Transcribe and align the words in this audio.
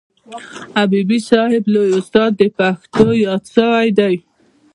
حبیبي 0.77 1.19
صاحب 1.29 1.63
لوی 1.73 1.89
استاد 1.99 2.31
د 2.39 2.43
پښتو 2.57 3.05
یاد 3.25 3.43
سوی 3.55 3.87
دئ. 3.99 4.15